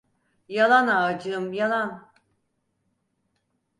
Yalan 0.47 0.87
ağacığım, 0.87 1.53
yalan! 1.53 2.11